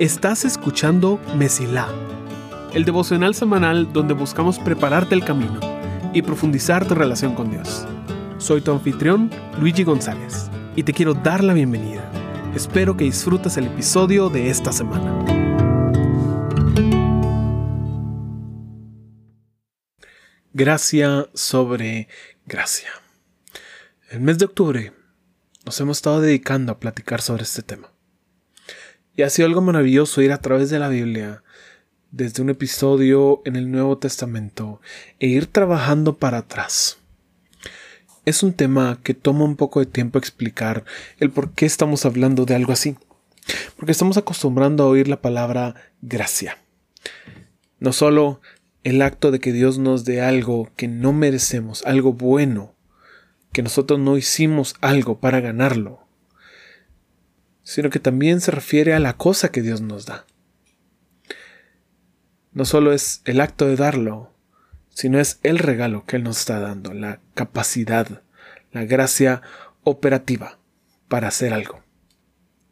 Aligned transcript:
Estás 0.00 0.46
escuchando 0.46 1.20
Mesilá, 1.36 1.86
el 2.72 2.86
devocional 2.86 3.34
semanal 3.34 3.92
donde 3.92 4.14
buscamos 4.14 4.58
prepararte 4.58 5.14
el 5.14 5.22
camino 5.22 5.60
y 6.14 6.22
profundizar 6.22 6.88
tu 6.88 6.94
relación 6.94 7.34
con 7.34 7.50
Dios. 7.50 7.86
Soy 8.38 8.62
tu 8.62 8.72
anfitrión, 8.72 9.30
Luigi 9.60 9.84
González, 9.84 10.50
y 10.74 10.84
te 10.84 10.94
quiero 10.94 11.12
dar 11.12 11.44
la 11.44 11.52
bienvenida. 11.52 12.10
Espero 12.54 12.96
que 12.96 13.04
disfrutes 13.04 13.58
el 13.58 13.66
episodio 13.66 14.30
de 14.30 14.48
esta 14.48 14.72
semana. 14.72 15.22
Gracia 20.54 21.28
sobre 21.34 22.08
gracia. 22.46 22.88
El 24.08 24.20
mes 24.20 24.38
de 24.38 24.46
octubre 24.46 24.92
nos 25.64 25.80
hemos 25.80 25.98
estado 25.98 26.20
dedicando 26.20 26.72
a 26.72 26.80
platicar 26.80 27.20
sobre 27.20 27.42
este 27.42 27.62
tema. 27.62 27.92
Y 29.16 29.22
ha 29.22 29.30
sido 29.30 29.46
algo 29.46 29.60
maravilloso 29.60 30.22
ir 30.22 30.32
a 30.32 30.40
través 30.40 30.70
de 30.70 30.78
la 30.78 30.88
Biblia, 30.88 31.42
desde 32.10 32.42
un 32.42 32.50
episodio 32.50 33.42
en 33.44 33.56
el 33.56 33.70
Nuevo 33.70 33.98
Testamento, 33.98 34.80
e 35.18 35.26
ir 35.26 35.46
trabajando 35.46 36.18
para 36.18 36.38
atrás. 36.38 36.98
Es 38.24 38.42
un 38.42 38.52
tema 38.52 38.98
que 39.02 39.14
toma 39.14 39.44
un 39.44 39.56
poco 39.56 39.80
de 39.80 39.86
tiempo 39.86 40.18
explicar 40.18 40.84
el 41.18 41.30
por 41.30 41.52
qué 41.52 41.66
estamos 41.66 42.04
hablando 42.04 42.44
de 42.44 42.54
algo 42.54 42.72
así. 42.72 42.96
Porque 43.76 43.92
estamos 43.92 44.16
acostumbrando 44.16 44.84
a 44.84 44.88
oír 44.88 45.08
la 45.08 45.20
palabra 45.20 45.74
gracia. 46.02 46.58
No 47.78 47.92
solo 47.92 48.40
el 48.84 49.02
acto 49.02 49.30
de 49.30 49.40
que 49.40 49.52
Dios 49.52 49.78
nos 49.78 50.04
dé 50.04 50.20
algo 50.20 50.70
que 50.76 50.88
no 50.88 51.12
merecemos, 51.12 51.82
algo 51.84 52.12
bueno, 52.12 52.74
que 53.52 53.62
nosotros 53.62 53.98
no 53.98 54.16
hicimos 54.16 54.76
algo 54.80 55.18
para 55.20 55.40
ganarlo, 55.40 56.06
sino 57.62 57.90
que 57.90 57.98
también 57.98 58.40
se 58.40 58.50
refiere 58.50 58.94
a 58.94 59.00
la 59.00 59.16
cosa 59.16 59.50
que 59.50 59.62
Dios 59.62 59.80
nos 59.80 60.06
da. 60.06 60.26
No 62.52 62.64
solo 62.64 62.92
es 62.92 63.22
el 63.24 63.40
acto 63.40 63.66
de 63.66 63.76
darlo, 63.76 64.32
sino 64.88 65.20
es 65.20 65.38
el 65.42 65.58
regalo 65.58 66.04
que 66.04 66.16
Él 66.16 66.24
nos 66.24 66.40
está 66.40 66.58
dando, 66.60 66.92
la 66.94 67.20
capacidad, 67.34 68.22
la 68.72 68.84
gracia 68.84 69.42
operativa 69.82 70.58
para 71.08 71.28
hacer 71.28 71.52
algo, 71.52 71.82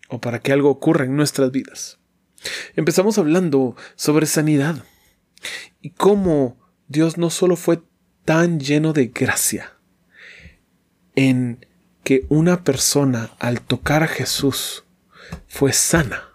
o 0.08 0.20
para 0.20 0.40
que 0.40 0.52
algo 0.52 0.70
ocurra 0.70 1.04
en 1.04 1.16
nuestras 1.16 1.50
vidas. 1.50 1.98
Empezamos 2.76 3.18
hablando 3.18 3.76
sobre 3.96 4.26
sanidad 4.26 4.84
y 5.80 5.90
cómo 5.90 6.58
Dios 6.86 7.18
no 7.18 7.30
solo 7.30 7.56
fue 7.56 7.82
tan 8.24 8.60
lleno 8.60 8.92
de 8.92 9.06
gracia 9.06 9.77
en 11.18 11.66
que 12.04 12.26
una 12.28 12.62
persona 12.62 13.32
al 13.40 13.60
tocar 13.60 14.04
a 14.04 14.06
Jesús 14.06 14.84
fue 15.48 15.72
sana, 15.72 16.28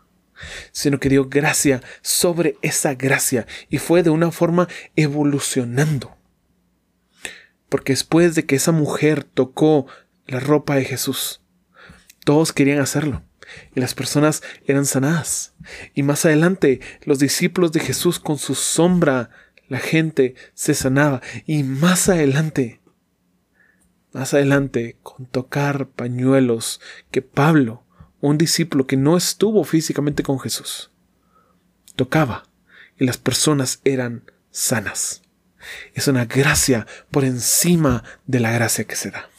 sino 0.73 0.99
que 0.99 1.07
dio 1.07 1.29
gracia 1.29 1.81
sobre 2.01 2.57
esa 2.61 2.93
gracia 2.93 3.47
y 3.69 3.77
fue 3.77 4.03
de 4.03 4.09
una 4.09 4.29
forma 4.29 4.67
evolucionando. 4.97 6.17
Porque 7.69 7.93
después 7.93 8.35
de 8.35 8.45
que 8.45 8.57
esa 8.57 8.73
mujer 8.73 9.23
tocó 9.23 9.87
la 10.27 10.41
ropa 10.41 10.75
de 10.75 10.83
Jesús, 10.83 11.41
todos 12.25 12.51
querían 12.51 12.79
hacerlo 12.79 13.23
y 13.73 13.79
las 13.79 13.93
personas 13.93 14.43
eran 14.67 14.85
sanadas. 14.85 15.53
Y 15.93 16.03
más 16.03 16.25
adelante, 16.25 16.81
los 17.05 17.19
discípulos 17.19 17.71
de 17.71 17.79
Jesús 17.79 18.19
con 18.19 18.37
su 18.37 18.53
sombra, 18.53 19.29
la 19.69 19.79
gente 19.79 20.35
se 20.53 20.73
sanaba. 20.73 21.21
Y 21.45 21.63
más 21.63 22.09
adelante, 22.09 22.81
más 24.13 24.33
adelante, 24.33 24.97
con 25.03 25.25
tocar 25.25 25.89
pañuelos, 25.89 26.79
que 27.11 27.21
Pablo, 27.21 27.83
un 28.21 28.37
discípulo 28.37 28.87
que 28.87 28.95
no 28.97 29.17
estuvo 29.17 29.63
físicamente 29.63 30.23
con 30.23 30.39
Jesús, 30.39 30.91
tocaba 31.95 32.43
y 32.97 33.05
las 33.05 33.17
personas 33.17 33.81
eran 33.83 34.23
sanas. 34.51 35.23
Es 35.93 36.07
una 36.07 36.25
gracia 36.25 36.85
por 37.09 37.25
encima 37.25 38.03
de 38.25 38.39
la 38.39 38.51
gracia 38.51 38.85
que 38.85 38.95
se 38.95 39.11
da. 39.11 39.29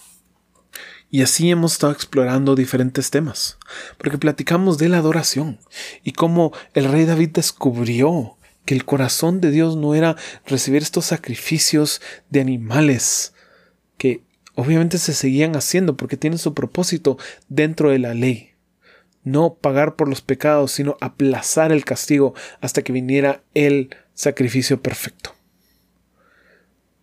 Y 1.11 1.23
así 1.23 1.51
hemos 1.51 1.75
estado 1.75 1.93
explorando 1.93 2.57
diferentes 2.57 3.11
temas, 3.11 3.59
porque 3.99 4.19
platicamos 4.19 4.79
de 4.79 4.89
la 4.89 4.99
adoración 4.99 5.61
y 6.03 6.13
cómo 6.13 6.53
el 6.73 6.87
rey 6.87 7.05
David 7.05 7.31
descubrió 7.31 8.37
que 8.65 8.75
el 8.75 8.85
corazón 8.85 9.41
de 9.41 9.53
Dios 9.53 9.77
no 9.77 9.95
era 9.95 10.17
recibir 10.45 10.83
estos 10.83 11.05
sacrificios 11.05 12.01
de 12.31 12.41
animales 12.41 13.35
que 13.97 14.25
obviamente 14.55 14.99
se 14.99 15.15
seguían 15.15 15.57
haciendo 15.57 15.97
porque 15.97 16.17
tienen 16.17 16.39
su 16.39 16.55
propósito 16.55 17.19
dentro 17.49 17.91
de 17.91 17.99
la 17.99 18.15
ley. 18.15 18.51
No 19.23 19.55
pagar 19.55 19.97
por 19.97 20.09
los 20.09 20.21
pecados, 20.21 20.73
sino 20.73 20.97
aplazar 21.01 21.73
el 21.73 21.85
castigo 21.85 22.35
hasta 22.61 22.83
que 22.83 22.93
viniera 22.93 23.43
el 23.55 23.95
sacrificio 24.15 24.83
perfecto. 24.83 25.35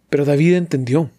Pero 0.09 0.25
David 0.25 0.55
entendió 0.55 1.09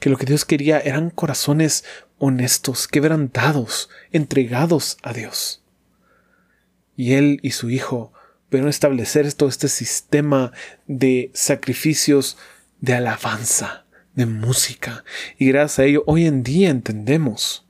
que 0.00 0.10
lo 0.10 0.16
que 0.16 0.26
Dios 0.26 0.44
quería 0.44 0.78
eran 0.78 1.10
corazones 1.10 1.84
honestos, 2.18 2.88
quebrantados, 2.88 3.90
entregados 4.12 4.96
a 5.02 5.12
Dios. 5.12 5.62
Y 6.96 7.14
él 7.14 7.40
y 7.42 7.50
su 7.50 7.70
hijo 7.70 8.12
pudieron 8.48 8.70
establecer 8.70 9.32
todo 9.34 9.48
este 9.48 9.68
sistema 9.68 10.52
de 10.86 11.30
sacrificios 11.34 12.36
de 12.80 12.94
alabanza, 12.94 13.84
de 14.18 14.26
música. 14.26 15.04
Y 15.38 15.46
gracias 15.46 15.78
a 15.78 15.84
ello 15.84 16.02
hoy 16.06 16.26
en 16.26 16.42
día 16.42 16.70
entendemos 16.70 17.64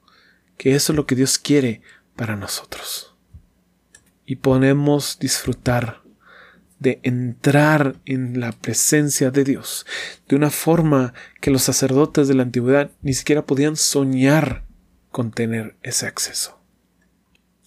que 0.57 0.75
eso 0.75 0.93
es 0.93 0.97
lo 0.97 1.07
que 1.07 1.15
Dios 1.15 1.39
quiere 1.39 1.83
para 2.17 2.37
nosotros. 2.37 3.15
Y 4.25 4.37
podemos 4.37 5.19
disfrutar 5.21 6.01
de 6.79 7.01
entrar 7.03 7.97
en 8.07 8.41
la 8.41 8.53
presencia 8.53 9.31
de 9.31 9.45
Dios 9.45 9.85
de 10.27 10.37
una 10.37 10.49
forma 10.49 11.13
que 11.43 11.51
los 11.51 11.63
sacerdotes 11.63 12.29
de 12.29 12.35
la 12.35 12.45
antigüedad 12.45 12.93
ni 13.03 13.13
siquiera 13.13 13.45
podían 13.45 13.77
soñar 13.77 14.65
con 15.11 15.33
tener 15.33 15.77
ese 15.83 16.07
acceso. 16.07 16.59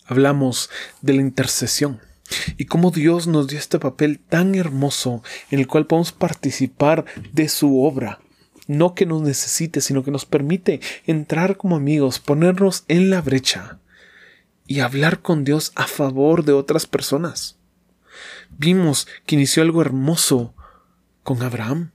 Hablamos 0.08 0.72
de 1.02 1.14
la 1.14 1.22
intercesión 1.22 2.02
y 2.58 2.66
cómo 2.66 2.90
Dios 2.90 3.28
nos 3.28 3.48
dio 3.48 3.60
este 3.60 3.78
papel 3.78 4.18
tan 4.18 4.56
hermoso 4.56 5.22
en 5.52 5.60
el 5.60 5.68
cual 5.68 5.86
podemos 5.86 6.14
participar 6.14 7.06
de 7.32 7.48
su 7.48 7.84
obra. 7.84 8.20
No 8.72 8.96
que 8.96 9.06
nos 9.06 9.22
necesite, 9.22 9.82
sino 9.82 10.04
que 10.04 10.12
nos 10.12 10.26
permite 10.26 10.80
entrar 11.06 11.58
como 11.58 11.76
amigos, 11.76 12.20
ponernos 12.20 12.86
en 12.88 13.10
la 13.10 13.22
brecha 13.22 13.80
y 14.68 14.80
hablar 14.80 15.22
con 15.22 15.44
Dios 15.44 15.72
a 15.76 15.88
favor 15.88 16.46
de 16.46 16.54
otras 16.54 16.88
personas 16.88 17.58
vimos 18.58 19.08
que 19.26 19.36
inició 19.36 19.64
algo 19.64 19.82
hermoso 19.82 20.54
con 21.24 21.42
Abraham. 21.42 21.92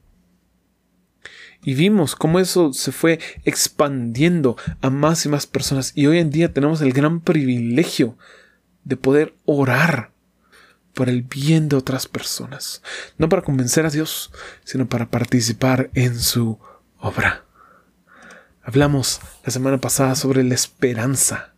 Y 1.64 1.74
vimos 1.74 2.14
cómo 2.14 2.38
eso 2.38 2.72
se 2.72 2.92
fue 2.92 3.18
expandiendo 3.44 4.56
a 4.82 4.90
más 4.90 5.26
y 5.26 5.28
más 5.28 5.46
personas. 5.46 5.92
Y 5.96 6.06
hoy 6.06 6.18
en 6.18 6.30
día 6.30 6.52
tenemos 6.52 6.80
el 6.80 6.92
gran 6.92 7.20
privilegio 7.20 8.16
de 8.84 8.96
poder 8.96 9.34
orar 9.46 10.12
por 10.96 11.10
el 11.10 11.20
bien 11.20 11.68
de 11.68 11.76
otras 11.76 12.06
personas. 12.06 12.80
No 13.18 13.28
para 13.28 13.42
convencer 13.42 13.84
a 13.84 13.90
Dios, 13.90 14.32
sino 14.64 14.88
para 14.88 15.10
participar 15.10 15.90
en 15.92 16.18
su 16.18 16.58
obra. 16.98 17.44
Hablamos 18.62 19.20
la 19.44 19.52
semana 19.52 19.78
pasada 19.78 20.14
sobre 20.14 20.42
la 20.42 20.54
esperanza 20.54 21.52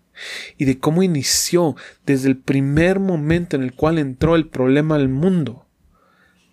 y 0.56 0.64
de 0.64 0.80
cómo 0.80 1.04
inició 1.04 1.76
desde 2.04 2.26
el 2.26 2.36
primer 2.36 2.98
momento 2.98 3.54
en 3.54 3.62
el 3.62 3.74
cual 3.74 3.98
entró 3.98 4.34
el 4.34 4.48
problema 4.48 4.96
al 4.96 5.08
mundo. 5.08 5.68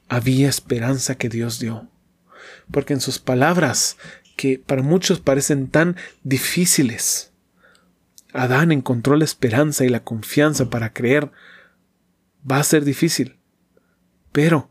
Había 0.08 0.48
esperanza 0.48 1.16
que 1.16 1.28
Dios 1.28 1.60
dio. 1.60 1.90
Porque 2.70 2.94
en 2.94 3.02
sus 3.02 3.18
palabras, 3.18 3.98
que 4.38 4.62
para 4.64 4.84
muchos 4.84 5.20
parecen 5.20 5.70
tan 5.70 5.96
difíciles, 6.24 7.32
Adán 8.32 8.72
encontró 8.72 9.16
la 9.16 9.26
esperanza 9.26 9.86
y 9.86 9.90
la 9.90 10.04
confianza 10.04 10.70
para 10.70 10.94
creer. 10.94 11.32
Va 12.50 12.60
a 12.60 12.64
ser 12.64 12.86
difícil. 12.86 13.38
Pero 14.32 14.70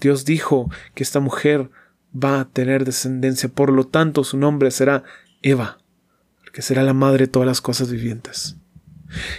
Dios 0.00 0.24
dijo 0.24 0.70
que 0.94 1.02
esta 1.02 1.20
mujer 1.20 1.70
va 2.12 2.40
a 2.40 2.48
tener 2.48 2.84
descendencia, 2.84 3.48
por 3.48 3.72
lo 3.72 3.86
tanto 3.86 4.24
su 4.24 4.36
nombre 4.36 4.70
será 4.70 5.04
Eva 5.42 5.78
que 6.52 6.62
será 6.62 6.82
la 6.82 6.94
madre 6.94 7.26
de 7.26 7.32
todas 7.32 7.46
las 7.46 7.60
cosas 7.60 7.90
vivientes. 7.90 8.56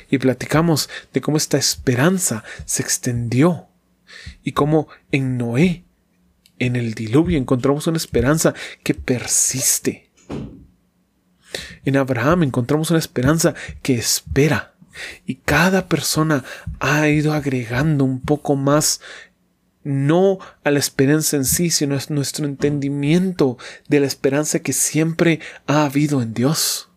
Y 0.09 0.17
platicamos 0.17 0.89
de 1.13 1.21
cómo 1.21 1.37
esta 1.37 1.57
esperanza 1.57 2.43
se 2.65 2.81
extendió 2.81 3.67
y 4.43 4.51
cómo 4.51 4.87
en 5.11 5.37
Noé, 5.37 5.85
en 6.59 6.75
el 6.75 6.93
diluvio, 6.93 7.37
encontramos 7.37 7.87
una 7.87 7.97
esperanza 7.97 8.53
que 8.83 8.93
persiste. 8.93 10.11
En 11.85 11.97
Abraham 11.97 12.43
encontramos 12.43 12.89
una 12.89 12.99
esperanza 12.99 13.53
que 13.81 13.95
espera. 13.95 14.72
Y 15.25 15.35
cada 15.35 15.87
persona 15.87 16.43
ha 16.79 17.07
ido 17.07 17.33
agregando 17.33 18.03
un 18.03 18.21
poco 18.21 18.55
más 18.55 19.01
no 19.83 20.39
a 20.63 20.71
la 20.71 20.79
esperanza 20.79 21.35
en 21.35 21.45
sí, 21.45 21.69
sino 21.69 21.95
a 21.95 21.99
nuestro 22.09 22.45
entendimiento 22.45 23.57
de 23.87 23.99
la 23.99 24.07
esperanza 24.07 24.59
que 24.59 24.73
siempre 24.73 25.39
ha 25.67 25.85
habido 25.85 26.21
en 26.21 26.33
Dios 26.33 26.89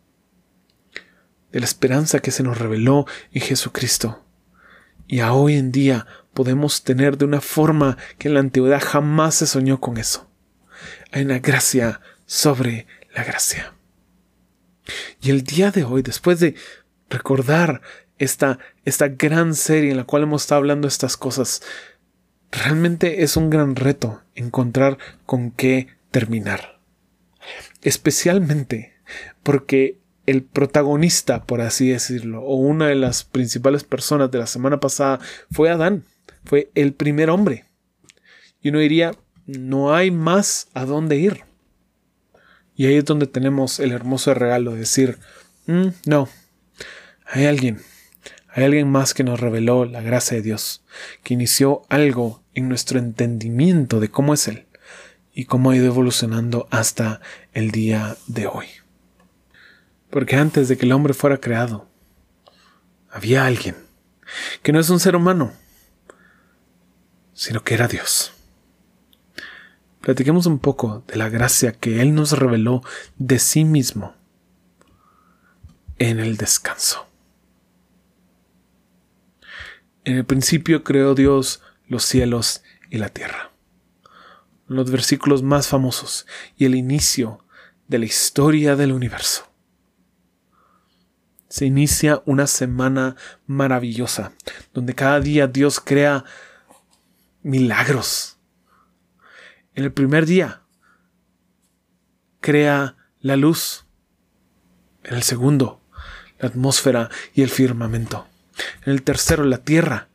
de 1.56 1.60
la 1.60 1.66
esperanza 1.66 2.20
que 2.20 2.32
se 2.32 2.43
nos 2.43 2.58
reveló 2.58 3.06
en 3.32 3.40
Jesucristo. 3.40 4.22
Y 5.06 5.20
a 5.20 5.32
hoy 5.32 5.54
en 5.54 5.72
día 5.72 6.06
podemos 6.34 6.82
tener 6.82 7.16
de 7.16 7.25
una 7.25 7.40
forma 7.40 7.96
que 8.19 8.28
en 8.28 8.34
la 8.34 8.40
antigüedad 8.40 8.82
jamás 8.84 9.37
se 9.37 9.46
soñó 9.46 9.81
con 9.81 9.96
eso. 9.96 10.28
Hay 11.12 11.25
una 11.25 11.38
gracia 11.38 12.02
sobre 12.26 12.87
la 13.14 13.25
gracia. 13.25 13.72
Y 15.22 15.31
el 15.31 15.44
día 15.44 15.70
de 15.70 15.84
hoy, 15.84 16.02
después 16.02 16.40
de 16.40 16.56
recordar 17.10 17.80
esta, 18.18 18.58
esta 18.84 19.08
gran 19.08 19.54
serie 19.54 19.90
en 19.90 19.96
la 19.96 20.04
cual 20.04 20.24
hemos 20.24 20.42
estado 20.42 20.58
hablando 20.58 20.88
estas 20.88 21.16
cosas, 21.16 21.62
realmente 22.50 23.22
es 23.22 23.36
un 23.36 23.50
gran 23.50 23.76
reto 23.76 24.22
encontrar 24.34 24.98
con 25.24 25.50
qué 25.50 25.88
terminar. 26.10 26.80
Especialmente 27.82 28.94
porque 29.42 29.98
el 30.26 30.42
protagonista, 30.42 31.44
por 31.44 31.60
así 31.60 31.90
decirlo, 31.90 32.42
o 32.42 32.56
una 32.56 32.88
de 32.88 32.96
las 32.96 33.24
principales 33.24 33.84
personas 33.84 34.30
de 34.30 34.38
la 34.38 34.46
semana 34.46 34.80
pasada 34.80 35.20
fue 35.50 35.70
Adán, 35.70 36.04
fue 36.44 36.70
el 36.74 36.94
primer 36.94 37.30
hombre. 37.30 37.64
Y 38.60 38.70
uno 38.70 38.80
diría, 38.80 39.12
no 39.46 39.94
hay 39.94 40.10
más 40.10 40.68
a 40.74 40.84
dónde 40.84 41.16
ir. 41.16 41.44
Y 42.74 42.86
ahí 42.86 42.96
es 42.96 43.04
donde 43.04 43.26
tenemos 43.26 43.78
el 43.78 43.92
hermoso 43.92 44.34
regalo 44.34 44.72
de 44.72 44.80
decir, 44.80 45.18
mm, 45.66 45.88
no, 46.06 46.28
hay 47.26 47.46
alguien, 47.46 47.82
hay 48.49 48.64
alguien 48.64 48.90
más 48.90 49.14
que 49.14 49.25
nos 49.25 49.40
reveló 49.40 49.84
la 49.84 50.00
gracia 50.00 50.37
de 50.37 50.43
Dios, 50.43 50.84
que 51.23 51.34
inició 51.34 51.82
algo 51.88 52.43
en 52.55 52.69
nuestro 52.69 52.99
entendimiento 52.99 54.00
de 54.00 54.11
cómo 54.11 54.34
es 54.34 54.49
Él 54.49 54.67
y 55.34 55.44
cómo 55.44 55.70
ha 55.70 55.76
ido 55.76 55.87
evolucionando 55.87 56.69
hasta 56.70 57.20
el 57.52 57.70
día 57.70 58.17
de 58.26 58.46
hoy. 58.46 58.67
Porque 60.11 60.37
antes 60.37 60.69
de 60.69 60.78
que 60.78 60.87
el 60.87 60.93
hombre 60.93 61.14
fuera 61.14 61.38
creado, 61.38 61.88
había 63.11 63.44
alguien 63.44 63.76
que 64.62 64.73
no 64.73 64.81
es 64.81 64.88
un 64.88 65.00
ser 65.00 65.17
humano, 65.17 65.52
sino 67.34 67.62
que 67.62 67.75
era 67.75 67.88
Dios. 67.88 68.32
Platiquemos 70.00 70.46
un 70.46 70.58
poco 70.58 71.02
de 71.06 71.17
la 71.17 71.28
gracia 71.28 71.73
que 71.73 72.00
Él 72.00 72.14
nos 72.14 72.32
reveló 72.32 72.82
de 73.17 73.38
sí 73.38 73.64
mismo 73.64 74.14
en 75.99 76.20
el 76.20 76.37
descanso. 76.37 77.05
En 80.06 80.16
el 80.16 80.24
principio 80.24 80.84
creó 80.84 81.16
Dios 81.16 81.60
los 81.88 82.04
cielos 82.04 82.62
y 82.90 82.98
la 82.98 83.08
tierra. 83.08 83.50
Los 84.68 84.88
versículos 84.88 85.42
más 85.42 85.66
famosos 85.66 86.28
y 86.56 86.64
el 86.64 86.76
inicio 86.76 87.44
de 87.88 87.98
la 87.98 88.04
historia 88.04 88.76
del 88.76 88.92
universo 88.92 89.50
se 91.48 91.66
inicia 91.66 92.22
una 92.24 92.46
semana 92.46 93.16
maravillosa, 93.48 94.32
donde 94.72 94.94
cada 94.94 95.18
día 95.18 95.48
Dios 95.48 95.80
crea 95.80 96.24
milagros. 97.42 98.38
En 99.74 99.82
el 99.82 99.92
primer 99.92 100.24
día, 100.24 100.62
crea 102.38 102.96
la 103.20 103.34
luz. 103.34 103.86
En 105.02 105.14
el 105.14 105.24
segundo, 105.24 105.80
la 106.38 106.46
atmósfera 106.48 107.10
y 107.34 107.42
el 107.42 107.50
firmamento. 107.50 108.28
En 108.84 108.92
el 108.92 109.02
tercero, 109.02 109.44
la 109.44 109.58
tierra 109.58 110.08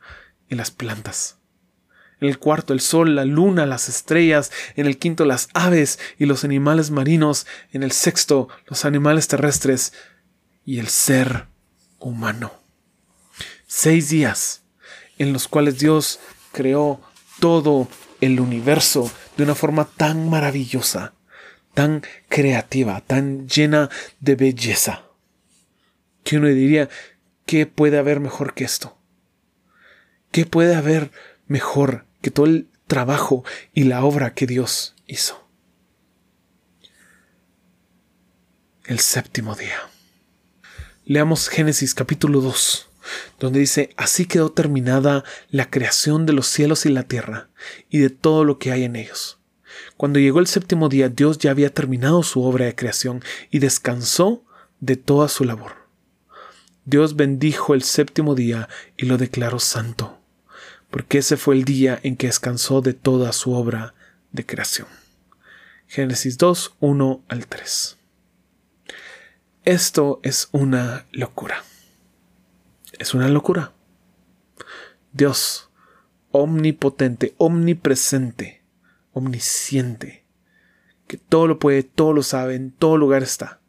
y 0.48 0.54
las 0.54 0.70
plantas. 0.70 1.38
En 2.20 2.28
el 2.28 2.38
cuarto, 2.38 2.72
el 2.72 2.80
sol, 2.80 3.16
la 3.16 3.24
luna, 3.24 3.66
las 3.66 3.88
estrellas. 3.88 4.52
En 4.76 4.86
el 4.86 4.98
quinto, 4.98 5.24
las 5.24 5.48
aves 5.54 5.98
y 6.18 6.26
los 6.26 6.44
animales 6.44 6.90
marinos. 6.90 7.46
En 7.72 7.82
el 7.82 7.90
sexto, 7.90 8.48
los 8.66 8.84
animales 8.84 9.26
terrestres 9.26 9.92
y 10.64 10.78
el 10.78 10.88
ser 10.88 11.46
humano. 11.98 12.52
Seis 13.66 14.10
días 14.10 14.62
en 15.18 15.32
los 15.32 15.48
cuales 15.48 15.78
Dios 15.78 16.20
creó 16.52 17.00
todo 17.40 17.88
el 18.20 18.40
universo 18.40 19.10
de 19.36 19.44
una 19.44 19.54
forma 19.54 19.84
tan 19.84 20.28
maravillosa, 20.28 21.14
tan 21.74 22.02
creativa, 22.28 23.00
tan 23.00 23.48
llena 23.48 23.88
de 24.20 24.36
belleza, 24.36 25.04
que 26.22 26.36
uno 26.36 26.48
diría, 26.48 26.88
¿qué 27.46 27.66
puede 27.66 27.98
haber 27.98 28.20
mejor 28.20 28.54
que 28.54 28.64
esto? 28.64 28.98
¿Qué 30.30 30.46
puede 30.46 30.74
haber 30.74 31.10
mejor 31.46 32.06
que 32.20 32.30
todo 32.30 32.46
el 32.46 32.68
trabajo 32.86 33.44
y 33.74 33.84
la 33.84 34.04
obra 34.04 34.34
que 34.34 34.46
Dios 34.46 34.94
hizo? 35.06 35.46
El 38.84 38.98
séptimo 38.98 39.54
día. 39.54 39.78
Leamos 41.04 41.48
Génesis 41.48 41.94
capítulo 41.94 42.40
2, 42.40 42.88
donde 43.38 43.60
dice, 43.60 43.90
así 43.96 44.24
quedó 44.24 44.52
terminada 44.52 45.24
la 45.50 45.68
creación 45.68 46.26
de 46.26 46.32
los 46.32 46.46
cielos 46.46 46.86
y 46.86 46.88
la 46.88 47.02
tierra, 47.02 47.50
y 47.90 47.98
de 47.98 48.10
todo 48.10 48.44
lo 48.44 48.58
que 48.58 48.72
hay 48.72 48.84
en 48.84 48.96
ellos. 48.96 49.38
Cuando 49.96 50.18
llegó 50.18 50.40
el 50.40 50.46
séptimo 50.46 50.88
día, 50.88 51.08
Dios 51.08 51.38
ya 51.38 51.50
había 51.50 51.74
terminado 51.74 52.22
su 52.22 52.42
obra 52.42 52.66
de 52.66 52.74
creación 52.74 53.22
y 53.50 53.58
descansó 53.58 54.44
de 54.80 54.96
toda 54.96 55.28
su 55.28 55.44
labor. 55.44 55.81
Dios 56.84 57.14
bendijo 57.14 57.74
el 57.74 57.82
séptimo 57.82 58.34
día 58.34 58.68
y 58.96 59.06
lo 59.06 59.16
declaró 59.16 59.60
santo, 59.60 60.18
porque 60.90 61.18
ese 61.18 61.36
fue 61.36 61.54
el 61.54 61.64
día 61.64 62.00
en 62.02 62.16
que 62.16 62.26
descansó 62.26 62.80
de 62.80 62.92
toda 62.92 63.32
su 63.32 63.52
obra 63.52 63.94
de 64.32 64.44
creación. 64.44 64.88
Génesis 65.86 66.38
2, 66.38 66.76
1 66.80 67.24
al 67.28 67.46
3. 67.46 67.98
Esto 69.64 70.18
es 70.24 70.48
una 70.50 71.06
locura. 71.12 71.62
Es 72.98 73.14
una 73.14 73.28
locura. 73.28 73.72
Dios, 75.12 75.70
omnipotente, 76.32 77.34
omnipresente, 77.36 78.64
omnisciente, 79.12 80.24
que 81.06 81.16
todo 81.16 81.46
lo 81.46 81.60
puede, 81.60 81.84
todo 81.84 82.12
lo 82.12 82.24
sabe, 82.24 82.56
en 82.56 82.72
todo 82.72 82.96
lugar 82.96 83.22
está. 83.22 83.61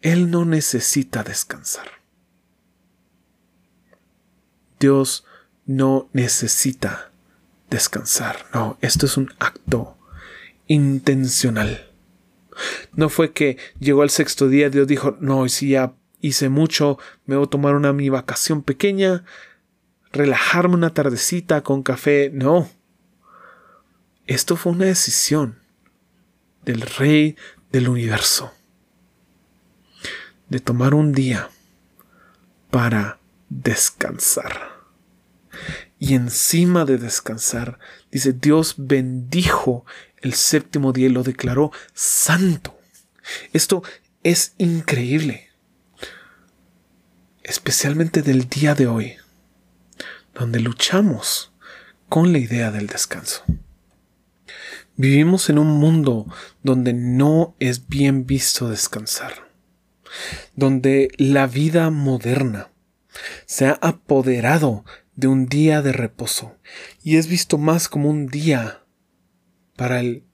Él 0.00 0.30
no 0.30 0.44
necesita 0.44 1.22
descansar. 1.24 1.88
Dios 4.78 5.24
no 5.66 6.08
necesita 6.12 7.10
descansar. 7.68 8.46
No, 8.54 8.78
esto 8.80 9.06
es 9.06 9.16
un 9.16 9.32
acto 9.38 9.98
intencional. 10.66 11.90
No 12.92 13.08
fue 13.08 13.32
que 13.32 13.58
llegó 13.78 14.02
al 14.02 14.10
sexto 14.10 14.48
día, 14.48 14.70
Dios 14.70 14.86
dijo, 14.86 15.16
no, 15.20 15.40
hoy 15.40 15.48
sí 15.48 15.70
ya 15.70 15.94
hice 16.20 16.48
mucho, 16.48 16.98
me 17.26 17.36
voy 17.36 17.46
a 17.46 17.50
tomar 17.50 17.74
una 17.74 17.92
mi 17.92 18.08
vacación 18.08 18.62
pequeña, 18.62 19.24
relajarme 20.12 20.74
una 20.74 20.94
tardecita 20.94 21.62
con 21.62 21.82
café. 21.82 22.30
No. 22.32 22.68
Esto 24.26 24.56
fue 24.56 24.72
una 24.72 24.86
decisión 24.86 25.58
del 26.64 26.82
rey 26.82 27.36
del 27.72 27.88
universo. 27.88 28.52
De 30.48 30.60
tomar 30.60 30.94
un 30.94 31.12
día 31.12 31.50
para 32.70 33.18
descansar. 33.48 34.78
Y 35.98 36.14
encima 36.14 36.84
de 36.84 36.98
descansar, 36.98 37.78
dice, 38.10 38.32
Dios 38.32 38.74
bendijo 38.78 39.84
el 40.18 40.34
séptimo 40.34 40.92
día 40.92 41.06
y 41.06 41.12
lo 41.12 41.22
declaró 41.22 41.72
santo. 41.92 42.78
Esto 43.52 43.82
es 44.22 44.54
increíble. 44.58 45.48
Especialmente 47.42 48.22
del 48.22 48.48
día 48.48 48.74
de 48.74 48.86
hoy, 48.86 49.16
donde 50.34 50.60
luchamos 50.60 51.52
con 52.08 52.32
la 52.32 52.38
idea 52.38 52.70
del 52.70 52.86
descanso. 52.86 53.44
Vivimos 54.96 55.48
en 55.48 55.58
un 55.58 55.78
mundo 55.78 56.26
donde 56.62 56.92
no 56.92 57.54
es 57.58 57.88
bien 57.88 58.26
visto 58.26 58.68
descansar, 58.68 59.47
donde 60.54 61.10
la 61.16 61.46
vida 61.46 61.90
moderna 61.90 62.70
se 63.46 63.66
ha 63.66 63.78
apoderado 63.80 64.84
de 65.16 65.26
un 65.26 65.46
día 65.46 65.82
de 65.82 65.92
reposo 65.92 66.56
y 67.02 67.16
es 67.16 67.26
visto 67.26 67.58
más 67.58 67.88
como 67.88 68.08
un 68.08 68.26
día 68.28 68.82
para 69.76 70.00
el 70.00 70.24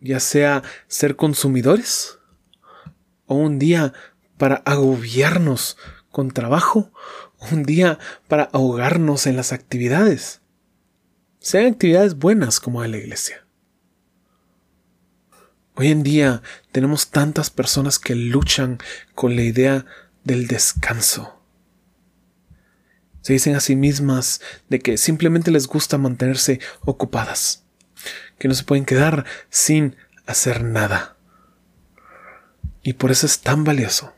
ya 0.00 0.20
sea 0.20 0.62
ser 0.88 1.16
consumidores 1.16 2.18
o 3.26 3.36
un 3.36 3.58
día 3.58 3.92
para 4.36 4.56
agobiarnos 4.56 5.76
con 6.10 6.30
trabajo 6.30 6.92
o 7.38 7.46
un 7.52 7.62
día 7.62 7.98
para 8.28 8.44
ahogarnos 8.44 9.26
en 9.26 9.36
las 9.36 9.52
actividades. 9.52 10.40
Sean 11.38 11.66
actividades 11.66 12.16
buenas 12.16 12.60
como 12.60 12.84
en 12.84 12.90
la 12.92 12.98
iglesia. 12.98 13.46
Hoy 15.74 15.88
en 15.88 16.02
día 16.02 16.42
tenemos 16.70 17.10
tantas 17.10 17.48
personas 17.48 17.98
que 17.98 18.14
luchan 18.14 18.78
con 19.14 19.36
la 19.36 19.42
idea 19.42 19.86
del 20.22 20.46
descanso. 20.46 21.40
Se 23.22 23.32
dicen 23.32 23.54
a 23.54 23.60
sí 23.60 23.74
mismas 23.74 24.42
de 24.68 24.80
que 24.80 24.98
simplemente 24.98 25.50
les 25.50 25.66
gusta 25.66 25.96
mantenerse 25.96 26.60
ocupadas, 26.80 27.64
que 28.38 28.48
no 28.48 28.54
se 28.54 28.64
pueden 28.64 28.84
quedar 28.84 29.24
sin 29.48 29.96
hacer 30.26 30.62
nada. 30.62 31.16
Y 32.82 32.94
por 32.94 33.10
eso 33.10 33.26
es 33.26 33.40
tan 33.40 33.64
valioso 33.64 34.12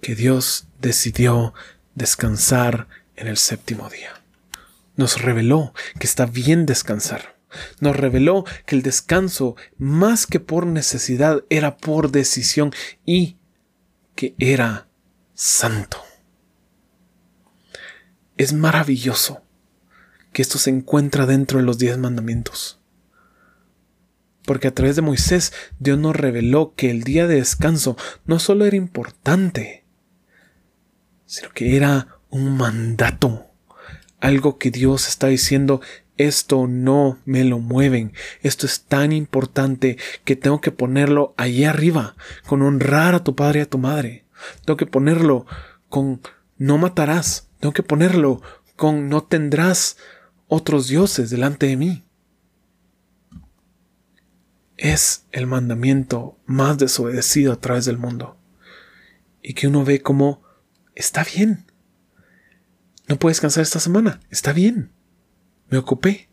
que 0.00 0.14
Dios 0.14 0.68
decidió 0.78 1.52
descansar 1.94 2.86
en 3.16 3.26
el 3.26 3.38
séptimo 3.38 3.88
día. 3.88 4.12
Nos 4.96 5.20
reveló 5.20 5.74
que 5.98 6.06
está 6.06 6.26
bien 6.26 6.66
descansar. 6.66 7.39
Nos 7.80 7.96
reveló 7.96 8.44
que 8.66 8.76
el 8.76 8.82
descanso, 8.82 9.56
más 9.78 10.26
que 10.26 10.40
por 10.40 10.66
necesidad, 10.66 11.44
era 11.50 11.76
por 11.76 12.10
decisión 12.10 12.72
y 13.04 13.36
que 14.14 14.34
era 14.38 14.88
santo. 15.34 15.98
Es 18.36 18.52
maravilloso 18.52 19.42
que 20.32 20.42
esto 20.42 20.58
se 20.58 20.70
encuentra 20.70 21.26
dentro 21.26 21.58
de 21.58 21.64
los 21.64 21.78
diez 21.78 21.98
mandamientos. 21.98 22.80
Porque 24.44 24.68
a 24.68 24.74
través 24.74 24.96
de 24.96 25.02
Moisés 25.02 25.52
Dios 25.78 25.98
nos 25.98 26.16
reveló 26.16 26.74
que 26.74 26.90
el 26.90 27.02
día 27.02 27.26
de 27.26 27.36
descanso 27.36 27.96
no 28.24 28.38
solo 28.38 28.64
era 28.64 28.76
importante, 28.76 29.84
sino 31.26 31.50
que 31.50 31.76
era 31.76 32.20
un 32.30 32.56
mandato. 32.56 33.46
Algo 34.20 34.58
que 34.58 34.70
Dios 34.70 35.08
está 35.08 35.28
diciendo, 35.28 35.80
esto 36.26 36.66
no 36.66 37.18
me 37.24 37.44
lo 37.44 37.58
mueven, 37.58 38.12
esto 38.42 38.66
es 38.66 38.82
tan 38.82 39.10
importante 39.10 39.96
que 40.24 40.36
tengo 40.36 40.60
que 40.60 40.70
ponerlo 40.70 41.34
allí 41.38 41.64
arriba, 41.64 42.14
con 42.46 42.60
honrar 42.60 43.14
a 43.14 43.24
tu 43.24 43.34
padre 43.34 43.60
y 43.60 43.62
a 43.62 43.70
tu 43.70 43.78
madre. 43.78 44.26
Tengo 44.64 44.76
que 44.76 44.86
ponerlo 44.86 45.46
con 45.88 46.20
no 46.58 46.76
matarás, 46.76 47.48
tengo 47.58 47.72
que 47.72 47.82
ponerlo 47.82 48.42
con 48.76 49.08
no 49.08 49.22
tendrás 49.22 49.96
otros 50.46 50.88
dioses 50.88 51.30
delante 51.30 51.66
de 51.66 51.76
mí. 51.76 52.04
Es 54.76 55.26
el 55.32 55.46
mandamiento 55.46 56.38
más 56.44 56.76
desobedecido 56.76 57.52
a 57.52 57.60
través 57.60 57.86
del 57.86 57.96
mundo. 57.96 58.36
Y 59.42 59.54
que 59.54 59.68
uno 59.68 59.84
ve 59.84 60.02
como 60.02 60.42
está 60.94 61.24
bien. 61.24 61.66
No 63.08 63.18
puedes 63.18 63.40
cansar 63.40 63.62
esta 63.62 63.80
semana, 63.80 64.20
está 64.30 64.52
bien. 64.52 64.92
Me 65.70 65.78
ocupé. 65.78 66.28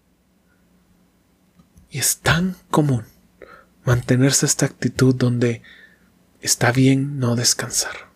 Y 1.90 2.00
es 2.00 2.18
tan 2.18 2.56
común 2.70 3.06
mantenerse 3.86 4.46
esta 4.46 4.66
actitud 4.66 5.16
donde 5.16 5.62
está 6.42 6.72
bien 6.72 7.20
no 7.20 7.36
descansar. 7.36 8.08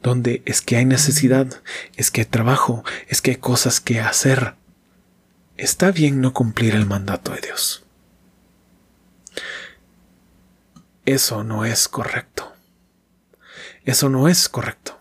Donde 0.00 0.42
es 0.46 0.62
que 0.62 0.76
hay 0.76 0.84
necesidad, 0.84 1.60
es 1.96 2.12
que 2.12 2.20
hay 2.20 2.26
trabajo, 2.26 2.84
es 3.08 3.20
que 3.20 3.32
hay 3.32 3.36
cosas 3.38 3.80
que 3.80 4.00
hacer. 4.00 4.54
Está 5.56 5.90
bien 5.90 6.20
no 6.20 6.32
cumplir 6.32 6.76
el 6.76 6.86
mandato 6.86 7.32
de 7.32 7.40
Dios. 7.40 7.84
Eso 11.04 11.42
no 11.42 11.64
es 11.64 11.88
correcto. 11.88 12.52
Eso 13.84 14.08
no 14.08 14.28
es 14.28 14.48
correcto. 14.48 14.97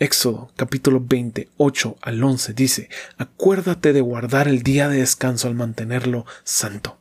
Éxodo 0.00 0.52
capítulo 0.54 1.02
20, 1.04 1.48
8 1.56 1.96
al 2.00 2.22
11 2.22 2.52
dice, 2.52 2.88
acuérdate 3.16 3.92
de 3.92 4.00
guardar 4.00 4.46
el 4.46 4.62
día 4.62 4.88
de 4.88 4.98
descanso 4.98 5.48
al 5.48 5.56
mantenerlo 5.56 6.24
santo. 6.44 7.00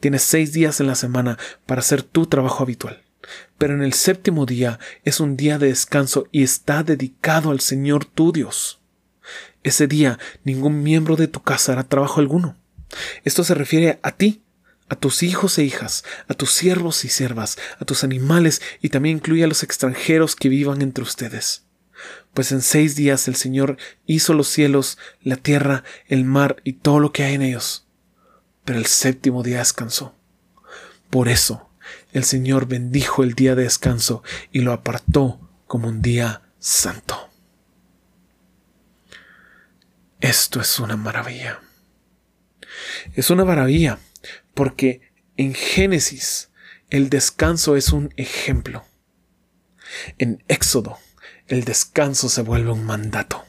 Tienes 0.00 0.22
seis 0.22 0.54
días 0.54 0.80
en 0.80 0.86
la 0.86 0.94
semana 0.94 1.38
para 1.66 1.80
hacer 1.80 2.02
tu 2.02 2.24
trabajo 2.24 2.62
habitual, 2.62 3.02
pero 3.58 3.74
en 3.74 3.82
el 3.82 3.92
séptimo 3.92 4.46
día 4.46 4.78
es 5.04 5.20
un 5.20 5.36
día 5.36 5.58
de 5.58 5.66
descanso 5.66 6.26
y 6.32 6.42
está 6.42 6.82
dedicado 6.82 7.50
al 7.50 7.60
Señor 7.60 8.06
tu 8.06 8.32
Dios. 8.32 8.80
Ese 9.62 9.86
día 9.86 10.18
ningún 10.44 10.82
miembro 10.82 11.16
de 11.16 11.28
tu 11.28 11.42
casa 11.42 11.72
hará 11.72 11.84
trabajo 11.84 12.20
alguno. 12.20 12.56
Esto 13.24 13.44
se 13.44 13.52
refiere 13.52 13.98
a 14.02 14.12
ti, 14.12 14.42
a 14.88 14.96
tus 14.96 15.22
hijos 15.22 15.58
e 15.58 15.64
hijas, 15.64 16.04
a 16.26 16.32
tus 16.32 16.52
siervos 16.52 17.04
y 17.04 17.10
siervas, 17.10 17.58
a 17.78 17.84
tus 17.84 18.02
animales 18.02 18.62
y 18.80 18.88
también 18.88 19.18
incluye 19.18 19.44
a 19.44 19.48
los 19.48 19.62
extranjeros 19.62 20.36
que 20.36 20.48
vivan 20.48 20.80
entre 20.80 21.02
ustedes 21.02 21.63
pues 22.34 22.50
en 22.52 22.60
seis 22.60 22.96
días 22.96 23.28
el 23.28 23.36
Señor 23.36 23.78
hizo 24.06 24.34
los 24.34 24.48
cielos, 24.48 24.98
la 25.22 25.36
tierra, 25.36 25.84
el 26.08 26.24
mar 26.24 26.56
y 26.64 26.74
todo 26.74 26.98
lo 26.98 27.12
que 27.12 27.22
hay 27.22 27.34
en 27.34 27.42
ellos. 27.42 27.86
Pero 28.64 28.78
el 28.78 28.86
séptimo 28.86 29.42
día 29.42 29.58
descansó. 29.58 30.14
Por 31.10 31.28
eso 31.28 31.70
el 32.12 32.24
Señor 32.24 32.66
bendijo 32.66 33.22
el 33.22 33.34
día 33.34 33.54
de 33.54 33.62
descanso 33.62 34.22
y 34.50 34.60
lo 34.60 34.72
apartó 34.72 35.40
como 35.66 35.88
un 35.88 36.02
día 36.02 36.42
santo. 36.58 37.30
Esto 40.20 40.60
es 40.60 40.78
una 40.80 40.96
maravilla. 40.96 41.60
Es 43.14 43.30
una 43.30 43.44
maravilla 43.44 43.98
porque 44.54 45.12
en 45.36 45.54
Génesis 45.54 46.50
el 46.90 47.10
descanso 47.10 47.76
es 47.76 47.90
un 47.90 48.12
ejemplo. 48.16 48.84
En 50.18 50.42
Éxodo 50.48 50.98
el 51.48 51.64
descanso 51.64 52.28
se 52.28 52.42
vuelve 52.42 52.72
un 52.72 52.84
mandato. 52.84 53.44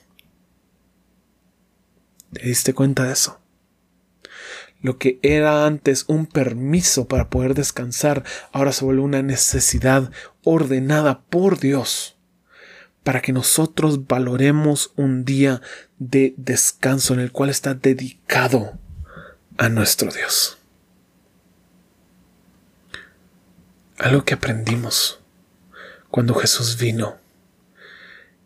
¿Te 2.33 2.43
diste 2.43 2.73
cuenta 2.73 3.03
de 3.03 3.13
eso? 3.13 3.39
Lo 4.81 4.97
que 4.97 5.19
era 5.23 5.65
antes 5.65 6.05
un 6.07 6.27
permiso 6.27 7.07
para 7.07 7.29
poder 7.29 7.53
descansar, 7.55 8.23
ahora 8.51 8.71
se 8.71 8.85
vuelve 8.85 9.01
una 9.01 9.21
necesidad 9.21 10.11
ordenada 10.43 11.21
por 11.21 11.59
Dios 11.59 12.17
para 13.03 13.21
que 13.21 13.31
nosotros 13.31 14.07
valoremos 14.07 14.91
un 14.95 15.25
día 15.25 15.61
de 15.97 16.33
descanso 16.37 17.13
en 17.13 17.19
el 17.19 17.31
cual 17.31 17.49
está 17.49 17.73
dedicado 17.75 18.77
a 19.57 19.69
nuestro 19.69 20.11
Dios. 20.11 20.57
Algo 23.97 24.25
que 24.25 24.33
aprendimos 24.33 25.19
cuando 26.09 26.33
Jesús 26.33 26.77
vino 26.77 27.17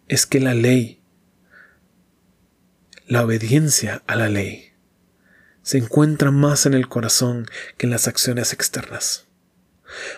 es 0.09 0.25
que 0.25 0.39
la 0.39 0.55
ley, 0.55 1.01
la 3.07 3.23
obediencia 3.23 4.03
a 4.07 4.15
la 4.15 4.27
ley, 4.27 4.73
se 5.61 5.77
encuentra 5.77 6.31
más 6.31 6.65
en 6.65 6.73
el 6.73 6.89
corazón 6.89 7.45
que 7.77 7.85
en 7.85 7.91
las 7.91 8.07
acciones 8.07 8.51
externas. 8.51 9.27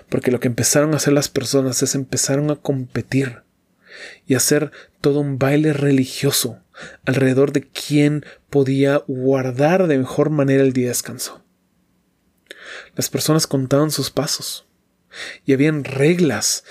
Porque 0.10 0.32
lo 0.32 0.40
que 0.40 0.48
empezaron 0.48 0.94
a 0.94 0.98
hacer 0.98 1.14
las 1.14 1.30
personas 1.30 1.84
es 1.84 1.94
empezaron 1.94 2.50
a 2.52 2.56
competir 2.56 3.44
y 4.26 4.36
hacer 4.36 4.72
todo 5.02 5.20
un 5.20 5.38
baile 5.38 5.74
religioso 5.74 6.64
alrededor 7.06 7.52
de 7.52 7.68
quién 7.68 8.26
podía 8.50 9.04
guardar 9.08 9.88
de 9.88 9.98
mejor 9.98 10.30
manera 10.30 10.64
el 10.64 10.72
día 10.72 10.86
de 10.86 10.90
descanso. 10.90 11.44
Las 12.96 13.10
personas 13.10 13.46
contaban 13.46 13.92
sus 13.92 14.10
pasos 14.10 14.68
y 15.46 15.52
habían 15.54 15.84
reglas 15.84 16.64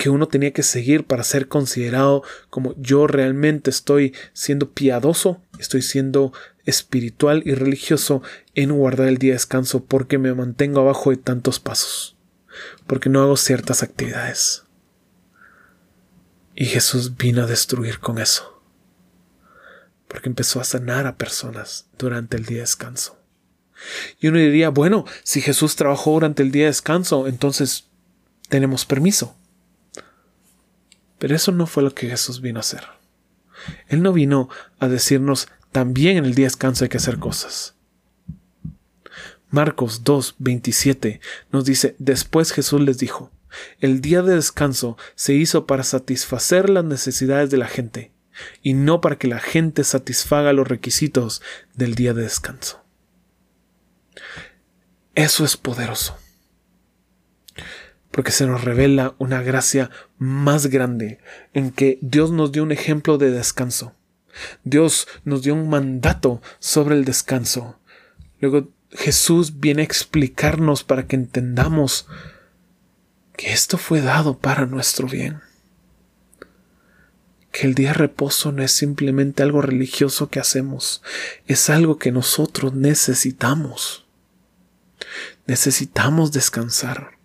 que 0.00 0.08
uno 0.08 0.28
tenía 0.28 0.54
que 0.54 0.62
seguir 0.62 1.04
para 1.04 1.22
ser 1.24 1.46
considerado 1.46 2.22
como 2.48 2.74
yo 2.78 3.06
realmente 3.06 3.68
estoy 3.68 4.14
siendo 4.32 4.70
piadoso, 4.70 5.42
estoy 5.58 5.82
siendo 5.82 6.32
espiritual 6.64 7.42
y 7.44 7.52
religioso 7.52 8.22
en 8.54 8.72
guardar 8.72 9.08
el 9.08 9.18
día 9.18 9.32
de 9.32 9.34
descanso 9.34 9.84
porque 9.84 10.16
me 10.16 10.32
mantengo 10.32 10.80
abajo 10.80 11.10
de 11.10 11.18
tantos 11.18 11.60
pasos, 11.60 12.16
porque 12.86 13.10
no 13.10 13.20
hago 13.20 13.36
ciertas 13.36 13.82
actividades. 13.82 14.64
Y 16.54 16.64
Jesús 16.64 17.18
vino 17.18 17.42
a 17.42 17.46
destruir 17.46 17.98
con 17.98 18.18
eso, 18.18 18.62
porque 20.08 20.30
empezó 20.30 20.62
a 20.62 20.64
sanar 20.64 21.06
a 21.06 21.18
personas 21.18 21.90
durante 21.98 22.38
el 22.38 22.46
día 22.46 22.56
de 22.56 22.62
descanso. 22.62 23.18
Y 24.18 24.28
uno 24.28 24.38
diría, 24.38 24.70
bueno, 24.70 25.04
si 25.24 25.42
Jesús 25.42 25.76
trabajó 25.76 26.12
durante 26.12 26.42
el 26.42 26.52
día 26.52 26.64
de 26.64 26.70
descanso, 26.70 27.26
entonces 27.26 27.90
tenemos 28.48 28.86
permiso. 28.86 29.36
Pero 31.20 31.36
eso 31.36 31.52
no 31.52 31.66
fue 31.66 31.82
lo 31.82 31.94
que 31.94 32.08
Jesús 32.08 32.40
vino 32.40 32.58
a 32.58 32.60
hacer. 32.60 32.82
Él 33.88 34.02
no 34.02 34.14
vino 34.14 34.48
a 34.78 34.88
decirnos 34.88 35.48
también 35.70 36.16
en 36.16 36.24
el 36.24 36.34
día 36.34 36.44
de 36.44 36.50
descanso 36.50 36.82
hay 36.82 36.88
que 36.88 36.96
hacer 36.96 37.18
cosas. 37.18 37.76
Marcos 39.50 40.02
2, 40.02 40.36
27 40.38 41.20
nos 41.52 41.66
dice, 41.66 41.94
después 41.98 42.52
Jesús 42.52 42.80
les 42.80 42.96
dijo, 42.96 43.30
el 43.80 44.00
día 44.00 44.22
de 44.22 44.34
descanso 44.34 44.96
se 45.14 45.34
hizo 45.34 45.66
para 45.66 45.84
satisfacer 45.84 46.70
las 46.70 46.84
necesidades 46.84 47.50
de 47.50 47.58
la 47.58 47.68
gente, 47.68 48.12
y 48.62 48.72
no 48.72 49.02
para 49.02 49.18
que 49.18 49.28
la 49.28 49.40
gente 49.40 49.84
satisfaga 49.84 50.54
los 50.54 50.68
requisitos 50.68 51.42
del 51.74 51.96
día 51.96 52.14
de 52.14 52.22
descanso. 52.22 52.82
Eso 55.14 55.44
es 55.44 55.58
poderoso 55.58 56.16
porque 58.20 58.32
se 58.32 58.46
nos 58.46 58.64
revela 58.64 59.14
una 59.16 59.40
gracia 59.40 59.90
más 60.18 60.66
grande 60.66 61.20
en 61.54 61.70
que 61.70 61.98
Dios 62.02 62.30
nos 62.30 62.52
dio 62.52 62.62
un 62.62 62.70
ejemplo 62.70 63.16
de 63.16 63.30
descanso. 63.30 63.94
Dios 64.62 65.08
nos 65.24 65.40
dio 65.40 65.54
un 65.54 65.70
mandato 65.70 66.42
sobre 66.58 66.96
el 66.96 67.06
descanso. 67.06 67.80
Luego 68.38 68.68
Jesús 68.90 69.58
viene 69.58 69.80
a 69.80 69.86
explicarnos 69.86 70.84
para 70.84 71.06
que 71.06 71.16
entendamos 71.16 72.08
que 73.38 73.54
esto 73.54 73.78
fue 73.78 74.02
dado 74.02 74.36
para 74.36 74.66
nuestro 74.66 75.08
bien. 75.08 75.40
Que 77.50 77.66
el 77.66 77.74
día 77.74 77.88
de 77.88 77.94
reposo 77.94 78.52
no 78.52 78.62
es 78.62 78.72
simplemente 78.72 79.42
algo 79.42 79.62
religioso 79.62 80.28
que 80.28 80.40
hacemos, 80.40 81.02
es 81.46 81.70
algo 81.70 81.96
que 81.96 82.12
nosotros 82.12 82.74
necesitamos. 82.74 84.04
Necesitamos 85.46 86.32
descansar. 86.32 87.18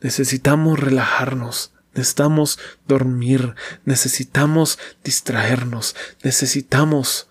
Necesitamos 0.00 0.78
relajarnos, 0.78 1.72
necesitamos 1.94 2.58
dormir, 2.86 3.54
necesitamos 3.84 4.78
distraernos, 5.04 5.96
necesitamos 6.22 7.28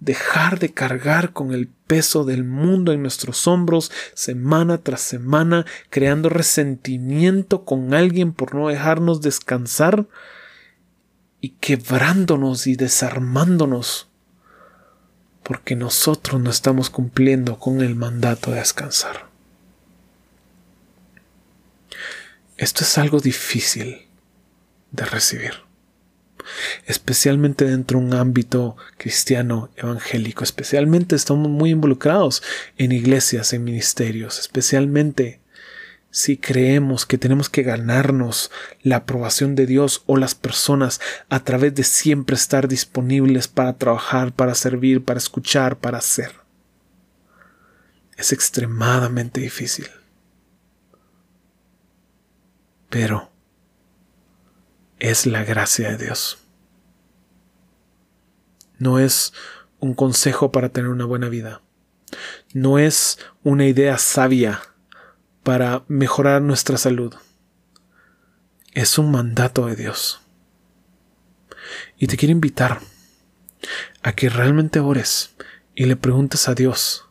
dejar 0.00 0.58
de 0.58 0.72
cargar 0.72 1.32
con 1.32 1.52
el 1.52 1.68
peso 1.68 2.24
del 2.24 2.44
mundo 2.44 2.92
en 2.92 3.02
nuestros 3.02 3.46
hombros 3.46 3.90
semana 4.14 4.78
tras 4.78 5.00
semana, 5.00 5.64
creando 5.90 6.28
resentimiento 6.28 7.64
con 7.64 7.94
alguien 7.94 8.32
por 8.32 8.54
no 8.54 8.68
dejarnos 8.68 9.20
descansar 9.20 10.06
y 11.40 11.50
quebrándonos 11.50 12.66
y 12.66 12.76
desarmándonos 12.76 14.08
porque 15.42 15.76
nosotros 15.76 16.40
no 16.40 16.50
estamos 16.50 16.90
cumpliendo 16.90 17.58
con 17.60 17.80
el 17.80 17.94
mandato 17.94 18.50
de 18.50 18.58
descansar. 18.58 19.25
Esto 22.56 22.84
es 22.84 22.96
algo 22.96 23.20
difícil 23.20 24.06
de 24.90 25.04
recibir, 25.04 25.52
especialmente 26.86 27.66
dentro 27.66 27.98
de 27.98 28.06
un 28.06 28.14
ámbito 28.14 28.76
cristiano 28.96 29.70
evangélico, 29.76 30.42
especialmente 30.42 31.16
estamos 31.16 31.50
muy 31.50 31.70
involucrados 31.70 32.42
en 32.78 32.92
iglesias, 32.92 33.52
en 33.52 33.64
ministerios, 33.64 34.38
especialmente 34.38 35.40
si 36.10 36.38
creemos 36.38 37.04
que 37.04 37.18
tenemos 37.18 37.50
que 37.50 37.62
ganarnos 37.62 38.50
la 38.80 38.96
aprobación 38.96 39.54
de 39.54 39.66
Dios 39.66 40.02
o 40.06 40.16
las 40.16 40.34
personas 40.34 40.98
a 41.28 41.44
través 41.44 41.74
de 41.74 41.84
siempre 41.84 42.36
estar 42.36 42.68
disponibles 42.68 43.48
para 43.48 43.74
trabajar, 43.74 44.32
para 44.32 44.54
servir, 44.54 45.04
para 45.04 45.18
escuchar, 45.18 45.76
para 45.76 45.98
hacer. 45.98 46.32
Es 48.16 48.32
extremadamente 48.32 49.42
difícil. 49.42 49.88
Pero 52.98 53.30
es 54.98 55.26
la 55.26 55.44
gracia 55.44 55.90
de 55.90 56.02
Dios. 56.02 56.38
No 58.78 58.98
es 58.98 59.34
un 59.80 59.92
consejo 59.92 60.50
para 60.50 60.70
tener 60.70 60.88
una 60.88 61.04
buena 61.04 61.28
vida. 61.28 61.60
No 62.54 62.78
es 62.78 63.18
una 63.42 63.66
idea 63.66 63.98
sabia 63.98 64.62
para 65.42 65.84
mejorar 65.88 66.40
nuestra 66.40 66.78
salud. 66.78 67.14
Es 68.72 68.96
un 68.96 69.10
mandato 69.10 69.66
de 69.66 69.76
Dios. 69.76 70.22
Y 71.98 72.06
te 72.06 72.16
quiero 72.16 72.32
invitar 72.32 72.80
a 74.04 74.14
que 74.14 74.30
realmente 74.30 74.80
ores 74.80 75.36
y 75.74 75.84
le 75.84 75.96
preguntes 75.96 76.48
a 76.48 76.54
Dios, 76.54 77.04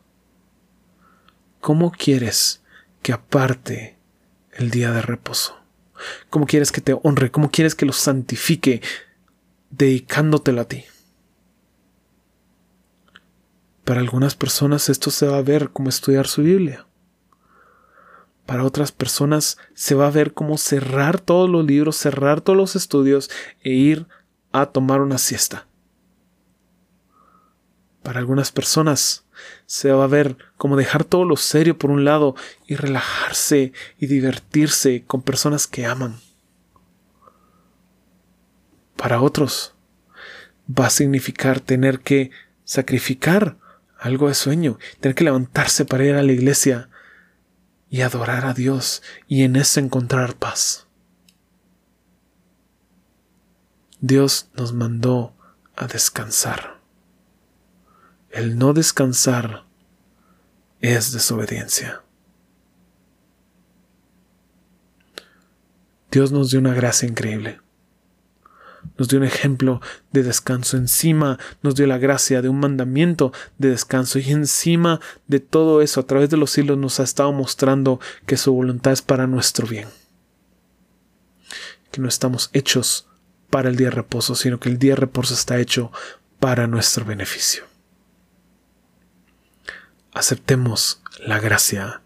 ¿cómo 1.60 1.92
quieres 1.92 2.64
que 3.02 3.12
aparte 3.12 3.96
el 4.50 4.72
día 4.72 4.90
de 4.90 5.02
reposo? 5.02 5.64
¿Cómo 6.30 6.46
quieres 6.46 6.72
que 6.72 6.80
te 6.80 6.98
honre? 7.02 7.30
¿Cómo 7.30 7.50
quieres 7.50 7.74
que 7.74 7.86
lo 7.86 7.92
santifique 7.92 8.82
dedicándotelo 9.70 10.60
a 10.60 10.68
ti? 10.68 10.84
Para 13.84 14.00
algunas 14.00 14.34
personas 14.34 14.88
esto 14.88 15.10
se 15.10 15.26
va 15.26 15.38
a 15.38 15.42
ver 15.42 15.70
como 15.70 15.88
estudiar 15.88 16.26
su 16.26 16.42
Biblia. 16.42 16.86
Para 18.46 18.64
otras 18.64 18.92
personas 18.92 19.58
se 19.74 19.94
va 19.94 20.06
a 20.06 20.10
ver 20.10 20.32
como 20.32 20.56
cerrar 20.56 21.20
todos 21.20 21.50
los 21.50 21.64
libros, 21.64 21.96
cerrar 21.96 22.40
todos 22.40 22.56
los 22.56 22.76
estudios 22.76 23.30
e 23.60 23.70
ir 23.70 24.06
a 24.52 24.66
tomar 24.66 25.00
una 25.00 25.18
siesta. 25.18 25.66
Para 28.02 28.20
algunas 28.20 28.52
personas 28.52 29.25
se 29.66 29.90
va 29.92 30.04
a 30.04 30.08
ver 30.08 30.36
como 30.56 30.76
dejar 30.76 31.04
todo 31.04 31.24
lo 31.24 31.36
serio 31.36 31.78
por 31.78 31.90
un 31.90 32.04
lado 32.04 32.34
y 32.66 32.76
relajarse 32.76 33.72
y 33.98 34.06
divertirse 34.06 35.04
con 35.06 35.22
personas 35.22 35.66
que 35.66 35.86
aman. 35.86 36.20
Para 38.96 39.20
otros 39.20 39.74
va 40.68 40.86
a 40.86 40.90
significar 40.90 41.60
tener 41.60 42.00
que 42.00 42.30
sacrificar 42.64 43.56
algo 43.98 44.28
de 44.28 44.34
sueño, 44.34 44.78
tener 45.00 45.14
que 45.14 45.24
levantarse 45.24 45.84
para 45.84 46.04
ir 46.04 46.14
a 46.14 46.22
la 46.22 46.32
iglesia 46.32 46.88
y 47.88 48.02
adorar 48.02 48.44
a 48.44 48.54
Dios 48.54 49.02
y 49.28 49.42
en 49.44 49.56
eso 49.56 49.80
encontrar 49.80 50.34
paz. 50.34 50.86
Dios 54.00 54.48
nos 54.54 54.72
mandó 54.72 55.34
a 55.74 55.86
descansar. 55.86 56.75
El 58.30 58.58
no 58.58 58.72
descansar 58.72 59.64
es 60.80 61.12
desobediencia. 61.12 62.02
Dios 66.10 66.32
nos 66.32 66.50
dio 66.50 66.60
una 66.60 66.74
gracia 66.74 67.08
increíble 67.08 67.60
nos 68.98 69.08
dio 69.08 69.18
un 69.18 69.24
ejemplo 69.24 69.80
de 70.12 70.22
descanso, 70.22 70.76
encima 70.76 71.38
nos 71.62 71.74
dio 71.74 71.86
la 71.86 71.98
gracia 71.98 72.42
de 72.42 72.48
un 72.48 72.60
mandamiento 72.60 73.32
de 73.58 73.70
descanso 73.70 74.18
y 74.18 74.30
encima 74.30 75.00
de 75.26 75.40
todo 75.40 75.82
eso 75.82 76.00
a 76.00 76.06
través 76.06 76.30
de 76.30 76.36
los 76.36 76.50
siglos 76.50 76.78
nos 76.78 77.00
ha 77.00 77.04
estado 77.04 77.32
mostrando 77.32 78.00
que 78.26 78.36
su 78.36 78.52
voluntad 78.52 78.92
es 78.92 79.02
para 79.02 79.26
nuestro 79.26 79.66
bien, 79.66 79.88
que 81.90 82.00
no 82.00 82.08
estamos 82.08 82.50
hechos 82.52 83.06
para 83.50 83.68
el 83.68 83.76
día 83.76 83.88
de 83.88 83.96
reposo, 83.96 84.34
sino 84.34 84.58
que 84.58 84.68
el 84.68 84.78
día 84.78 84.92
de 84.92 85.00
reposo 85.00 85.34
está 85.34 85.58
hecho 85.58 85.92
para 86.40 86.66
nuestro 86.66 87.04
beneficio. 87.04 87.64
Aceptemos 90.16 91.02
la 91.18 91.38
gracia 91.38 92.00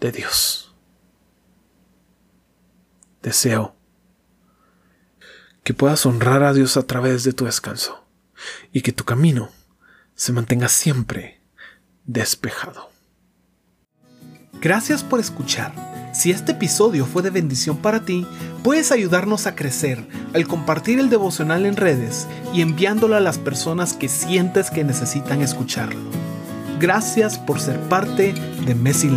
de 0.00 0.12
Dios. 0.12 0.74
Deseo 3.22 3.76
que 5.62 5.74
puedas 5.74 6.06
honrar 6.06 6.42
a 6.42 6.54
Dios 6.54 6.78
a 6.78 6.86
través 6.86 7.22
de 7.22 7.34
tu 7.34 7.44
descanso 7.44 8.02
y 8.72 8.80
que 8.80 8.92
tu 8.92 9.04
camino 9.04 9.50
se 10.14 10.32
mantenga 10.32 10.70
siempre 10.70 11.42
despejado. 12.06 12.90
Gracias 14.62 15.04
por 15.04 15.20
escuchar. 15.20 15.74
Si 16.14 16.30
este 16.30 16.52
episodio 16.52 17.04
fue 17.04 17.20
de 17.20 17.28
bendición 17.28 17.76
para 17.76 18.06
ti, 18.06 18.26
puedes 18.62 18.90
ayudarnos 18.90 19.46
a 19.46 19.54
crecer 19.54 20.08
al 20.32 20.48
compartir 20.48 20.98
el 20.98 21.10
devocional 21.10 21.66
en 21.66 21.76
redes 21.76 22.26
y 22.54 22.62
enviándolo 22.62 23.16
a 23.16 23.20
las 23.20 23.36
personas 23.36 23.92
que 23.92 24.08
sientes 24.08 24.70
que 24.70 24.82
necesitan 24.82 25.42
escucharlo. 25.42 26.33
Gracias 26.84 27.38
por 27.38 27.60
ser 27.60 27.80
parte 27.88 28.34
de 28.66 28.74
Messi 28.74 29.08